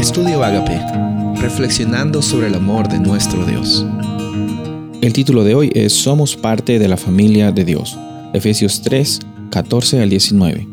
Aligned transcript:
Estudio 0.00 0.42
Agape, 0.42 0.80
reflexionando 1.42 2.22
sobre 2.22 2.46
el 2.46 2.54
amor 2.54 2.88
de 2.88 2.98
nuestro 2.98 3.44
Dios. 3.44 3.84
El 5.02 5.12
título 5.12 5.44
de 5.44 5.54
hoy 5.54 5.70
es 5.74 5.92
Somos 5.92 6.38
parte 6.38 6.78
de 6.78 6.88
la 6.88 6.96
familia 6.96 7.52
de 7.52 7.66
Dios. 7.66 7.98
Efesios 8.32 8.80
3, 8.80 9.20
14 9.50 10.00
al 10.00 10.08
19. 10.08 10.66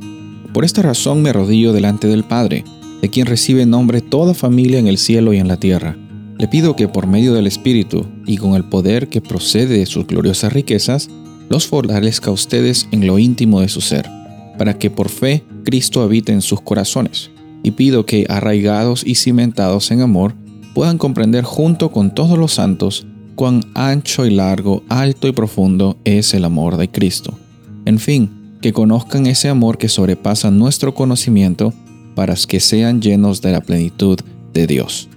Por 0.54 0.63
esta 0.63 0.82
razón 0.82 1.21
me 1.21 1.32
arrodillo 1.32 1.74
delante 1.74 2.08
del 2.08 2.24
Padre, 2.24 2.63
de 3.01 3.10
quien 3.10 3.26
recibe 3.26 3.65
nombre 3.65 3.99
toda 3.99 4.33
familia 4.33 4.79
en 4.79 4.87
el 4.87 4.97
cielo 4.97 5.33
y 5.33 5.39
en 5.39 5.49
la 5.49 5.57
tierra. 5.57 5.97
Le 6.37 6.47
pido 6.47 6.78
que 6.78 6.87
por 6.87 7.05
medio 7.05 7.33
del 7.33 7.47
Espíritu 7.47 8.07
y 8.25 8.37
con 8.37 8.53
el 8.53 8.63
poder 8.63 9.09
que 9.09 9.19
procede 9.19 9.78
de 9.78 9.87
sus 9.87 10.07
gloriosas 10.07 10.53
riquezas, 10.53 11.09
los 11.49 11.67
fortalezca 11.67 12.29
a 12.29 12.33
ustedes 12.33 12.87
en 12.91 13.05
lo 13.05 13.19
íntimo 13.19 13.59
de 13.59 13.67
su 13.67 13.81
ser, 13.81 14.09
para 14.57 14.79
que 14.79 14.89
por 14.89 15.09
fe 15.09 15.44
Cristo 15.65 16.02
habite 16.02 16.31
en 16.31 16.41
sus 16.41 16.62
corazones 16.62 17.31
y 17.68 17.72
pido 17.72 18.05
que, 18.05 18.26
arraigados 18.30 19.04
y 19.05 19.16
cimentados 19.16 19.91
en 19.91 20.00
amor, 20.00 20.36
puedan 20.73 20.98
comprender 20.98 21.44
junto 21.44 21.91
con 21.91 22.16
todos 22.16 22.38
los 22.38 22.54
santos 22.54 23.05
cuán 23.36 23.62
ancho 23.76 24.26
y 24.26 24.30
largo, 24.30 24.84
alto 24.88 25.28
y 25.28 25.34
profundo 25.34 25.98
es 26.05 26.34
el 26.34 26.46
amor 26.46 26.77
de 26.77 26.90
Cristo. 26.90 27.38
En 27.84 28.00
fin, 28.00 28.58
que 28.62 28.72
conozcan 28.72 29.27
ese 29.27 29.50
amor 29.50 29.77
que 29.77 29.90
sobrepasa 29.90 30.50
nuestro 30.50 30.96
conocimiento 30.96 31.74
para 32.16 32.36
que 32.36 32.62
sean 32.62 33.02
llenos 33.02 33.41
de 33.41 33.52
la 33.52 33.60
plenitud 33.60 34.18
de 34.54 34.66
Dios. 34.66 35.10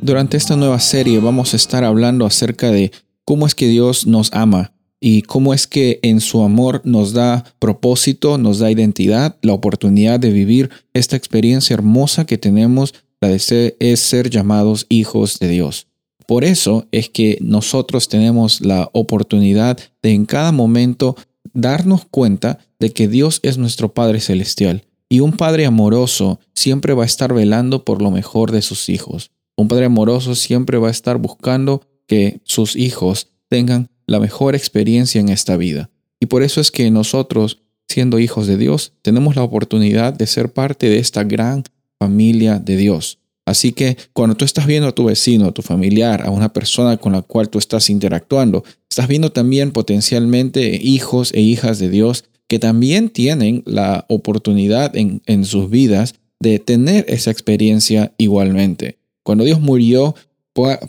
Durante 0.00 0.38
esta 0.38 0.56
nueva 0.56 0.80
serie 0.80 1.20
vamos 1.20 1.52
a 1.52 1.56
estar 1.58 1.84
hablando 1.84 2.24
acerca 2.24 2.70
de 2.70 2.92
cómo 3.26 3.46
es 3.46 3.54
que 3.54 3.68
Dios 3.68 4.06
nos 4.06 4.32
ama 4.32 4.72
y 5.00 5.22
cómo 5.22 5.54
es 5.54 5.66
que 5.66 6.00
en 6.02 6.20
su 6.20 6.42
amor 6.42 6.80
nos 6.84 7.12
da 7.12 7.44
propósito, 7.58 8.38
nos 8.38 8.58
da 8.58 8.70
identidad, 8.70 9.36
la 9.42 9.52
oportunidad 9.52 10.18
de 10.18 10.30
vivir 10.30 10.70
esta 10.92 11.16
experiencia 11.16 11.74
hermosa 11.74 12.26
que 12.26 12.38
tenemos, 12.38 12.94
la 13.20 13.28
de 13.28 13.38
ser, 13.38 13.76
es 13.78 14.00
ser 14.00 14.30
llamados 14.30 14.86
hijos 14.88 15.38
de 15.38 15.48
Dios. 15.48 15.86
Por 16.26 16.44
eso 16.44 16.86
es 16.92 17.08
que 17.08 17.38
nosotros 17.40 18.08
tenemos 18.08 18.60
la 18.60 18.90
oportunidad 18.92 19.78
de 20.02 20.10
en 20.10 20.26
cada 20.26 20.52
momento 20.52 21.16
darnos 21.54 22.04
cuenta 22.04 22.58
de 22.78 22.92
que 22.92 23.08
Dios 23.08 23.40
es 23.42 23.56
nuestro 23.56 23.94
Padre 23.94 24.20
Celestial 24.20 24.84
y 25.08 25.20
un 25.20 25.32
Padre 25.32 25.64
amoroso 25.64 26.38
siempre 26.54 26.92
va 26.92 27.04
a 27.04 27.06
estar 27.06 27.32
velando 27.32 27.84
por 27.84 28.02
lo 28.02 28.10
mejor 28.10 28.52
de 28.52 28.62
sus 28.62 28.88
hijos. 28.88 29.30
Un 29.56 29.68
Padre 29.68 29.86
amoroso 29.86 30.34
siempre 30.34 30.78
va 30.78 30.88
a 30.88 30.92
estar 30.92 31.18
buscando 31.18 31.82
que 32.06 32.40
sus 32.44 32.76
hijos 32.76 33.28
tengan 33.48 33.88
la 34.08 34.18
mejor 34.18 34.56
experiencia 34.56 35.20
en 35.20 35.28
esta 35.28 35.56
vida. 35.56 35.90
Y 36.18 36.26
por 36.26 36.42
eso 36.42 36.60
es 36.60 36.72
que 36.72 36.90
nosotros, 36.90 37.60
siendo 37.88 38.18
hijos 38.18 38.48
de 38.48 38.56
Dios, 38.56 38.94
tenemos 39.02 39.36
la 39.36 39.44
oportunidad 39.44 40.12
de 40.12 40.26
ser 40.26 40.52
parte 40.52 40.88
de 40.88 40.98
esta 40.98 41.22
gran 41.22 41.62
familia 42.00 42.58
de 42.58 42.76
Dios. 42.76 43.18
Así 43.46 43.72
que 43.72 43.96
cuando 44.12 44.36
tú 44.36 44.44
estás 44.44 44.66
viendo 44.66 44.88
a 44.88 44.94
tu 44.94 45.04
vecino, 45.04 45.46
a 45.46 45.52
tu 45.52 45.62
familiar, 45.62 46.26
a 46.26 46.30
una 46.30 46.52
persona 46.52 46.96
con 46.96 47.12
la 47.12 47.22
cual 47.22 47.48
tú 47.48 47.58
estás 47.58 47.88
interactuando, 47.88 48.64
estás 48.90 49.08
viendo 49.08 49.30
también 49.30 49.72
potencialmente 49.72 50.78
hijos 50.82 51.32
e 51.32 51.40
hijas 51.40 51.78
de 51.78 51.88
Dios 51.88 52.24
que 52.46 52.58
también 52.58 53.10
tienen 53.10 53.62
la 53.66 54.06
oportunidad 54.08 54.96
en, 54.96 55.22
en 55.26 55.44
sus 55.44 55.70
vidas 55.70 56.14
de 56.40 56.58
tener 56.58 57.04
esa 57.08 57.30
experiencia 57.30 58.12
igualmente. 58.18 58.98
Cuando 59.22 59.44
Dios 59.44 59.60
murió 59.60 60.14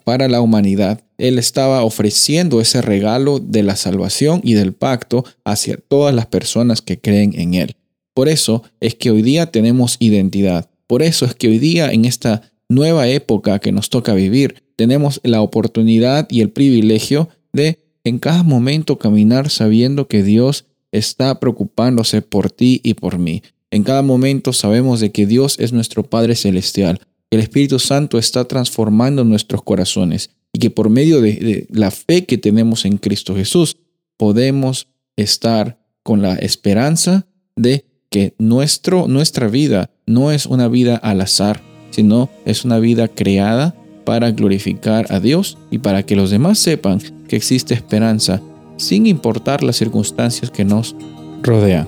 para 0.04 0.28
la 0.28 0.42
humanidad, 0.42 1.02
Él 1.18 1.38
estaba 1.38 1.84
ofreciendo 1.84 2.62
ese 2.62 2.82
regalo 2.82 3.40
de 3.40 3.64
la 3.64 3.76
salvación 3.76 4.42
y 4.44 4.54
del 4.54 4.74
pacto 4.74 5.26
hacia 5.44 5.78
todas 5.78 6.14
las 6.14 6.26
personas 6.26 6.82
que 6.82 7.00
creen 7.00 7.34
en 7.40 7.54
Él. 7.54 7.76
Por 8.14 8.30
eso 8.30 8.64
es 8.80 8.96
que 8.96 9.12
hoy 9.12 9.22
día 9.22 9.52
tenemos 9.52 9.98
identidad. 10.00 10.70
Por 10.88 11.04
eso 11.04 11.26
es 11.26 11.36
que 11.36 11.48
hoy 11.48 11.60
día 11.60 11.92
en 11.92 12.06
esta 12.06 12.42
nueva 12.68 13.08
época 13.08 13.60
que 13.60 13.72
nos 13.72 13.90
toca 13.90 14.14
vivir, 14.14 14.64
tenemos 14.76 15.20
la 15.24 15.42
oportunidad 15.42 16.28
y 16.30 16.42
el 16.42 16.50
privilegio 16.50 17.30
de 17.54 17.80
en 18.04 18.20
cada 18.20 18.44
momento 18.44 18.98
caminar 18.98 19.50
sabiendo 19.50 20.08
que 20.08 20.24
Dios 20.24 20.66
está 20.92 21.40
preocupándose 21.40 22.22
por 22.22 22.50
ti 22.50 22.82
y 22.84 22.96
por 22.96 23.20
mí. 23.20 23.44
En 23.72 23.84
cada 23.84 24.02
momento 24.02 24.52
sabemos 24.52 25.00
de 25.00 25.12
que 25.12 25.28
Dios 25.28 25.60
es 25.60 25.74
nuestro 25.74 26.04
Padre 26.04 26.36
Celestial, 26.36 27.02
el 27.32 27.40
Espíritu 27.40 27.80
Santo 27.80 28.18
está 28.18 28.46
transformando 28.46 29.24
nuestros 29.24 29.62
corazones 29.64 30.32
y 30.52 30.60
que 30.60 30.70
por 30.70 30.90
medio 30.90 31.22
de, 31.22 31.68
la 31.70 31.92
fe 31.92 32.26
que 32.26 32.38
tenemos 32.38 32.86
en 32.86 32.98
Cristo 32.98 33.36
Jesús 33.36 33.78
podemos 34.18 34.88
estar 35.16 35.80
con 36.04 36.22
la 36.22 36.36
esperanza 36.36 37.28
de 37.56 37.86
que 38.10 38.34
nuestro, 38.40 39.08
nuestra 39.08 39.48
vida 39.48 39.92
no 40.08 40.32
es 40.32 40.48
una 40.48 40.68
vida 40.68 40.96
al 40.96 41.22
azar, 41.22 41.62
sino 41.92 42.30
es 42.46 42.66
una 42.66 42.80
vida 42.80 43.08
creada 43.08 43.76
para 44.06 44.32
glorificar 44.32 45.06
a 45.12 45.20
Dios 45.20 45.58
y 45.70 45.78
para 45.78 46.04
que 46.04 46.16
los 46.16 46.32
demás 46.32 46.58
sepan 46.58 47.00
que 47.28 47.36
existe 47.36 47.76
esperanza 47.76 48.42
sin 48.78 49.06
importar 49.06 49.64
las 49.64 49.76
circunstancias 49.76 50.50
que 50.50 50.66
nos 50.66 50.96
rodean. 51.44 51.88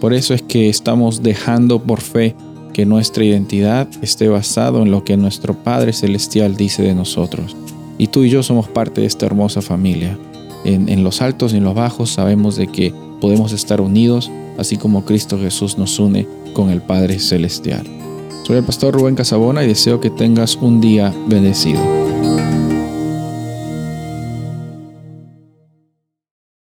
Por 0.00 0.14
eso 0.14 0.34
es 0.34 0.42
que 0.42 0.68
estamos 0.68 1.22
dejando 1.22 1.80
por 1.80 2.00
fe 2.00 2.34
que 2.72 2.86
nuestra 2.86 3.24
identidad 3.24 3.88
esté 4.02 4.28
basado 4.28 4.82
en 4.82 4.90
lo 4.90 5.04
que 5.04 5.16
nuestro 5.16 5.54
Padre 5.54 5.92
Celestial 5.92 6.56
dice 6.56 6.82
de 6.82 6.94
nosotros. 6.94 7.56
Y 7.98 8.06
tú 8.06 8.24
y 8.24 8.30
yo 8.30 8.42
somos 8.42 8.68
parte 8.68 9.02
de 9.02 9.06
esta 9.06 9.26
hermosa 9.26 9.62
familia. 9.62 10.18
En, 10.64 10.88
en 10.88 11.04
los 11.04 11.22
altos 11.22 11.52
y 11.52 11.56
en 11.56 11.64
los 11.64 11.74
bajos 11.74 12.10
sabemos 12.10 12.56
de 12.56 12.66
que 12.66 12.94
podemos 13.20 13.52
estar 13.52 13.80
unidos, 13.80 14.30
así 14.58 14.76
como 14.76 15.04
Cristo 15.04 15.38
Jesús 15.38 15.78
nos 15.78 15.98
une 15.98 16.26
con 16.54 16.70
el 16.70 16.80
Padre 16.82 17.18
Celestial. 17.18 17.86
Soy 18.46 18.56
el 18.56 18.64
pastor 18.64 18.94
Rubén 18.94 19.14
Casabona 19.14 19.62
y 19.62 19.68
deseo 19.68 20.00
que 20.00 20.10
tengas 20.10 20.56
un 20.56 20.80
día 20.80 21.14
bendecido. 21.28 21.99